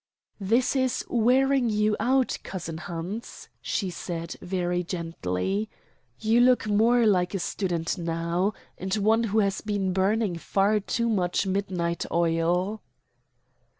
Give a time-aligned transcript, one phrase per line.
[0.39, 5.69] "This is wearing you out, cousin Hans," she said very gently.
[6.19, 11.07] "You look more like a student now, and one who has been burning far too
[11.07, 12.81] much midnight oil."